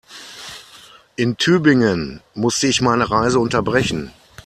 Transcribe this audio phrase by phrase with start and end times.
[1.15, 4.11] In Tübingen musste ich meine Reise unterbrechen